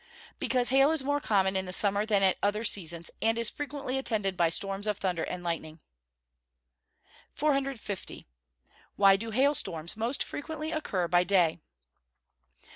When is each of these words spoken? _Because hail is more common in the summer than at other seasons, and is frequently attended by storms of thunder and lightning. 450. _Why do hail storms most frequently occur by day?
_Because 0.39 0.69
hail 0.69 0.89
is 0.89 1.03
more 1.03 1.21
common 1.21 1.55
in 1.55 1.65
the 1.67 1.71
summer 1.71 2.07
than 2.07 2.23
at 2.23 2.39
other 2.41 2.63
seasons, 2.63 3.11
and 3.21 3.37
is 3.37 3.51
frequently 3.51 3.99
attended 3.99 4.35
by 4.35 4.49
storms 4.49 4.87
of 4.87 4.97
thunder 4.97 5.21
and 5.23 5.43
lightning. 5.43 5.79
450. 7.35 8.25
_Why 8.97 9.19
do 9.19 9.29
hail 9.29 9.53
storms 9.53 9.95
most 9.95 10.23
frequently 10.23 10.71
occur 10.71 11.07
by 11.07 11.23
day? 11.23 11.59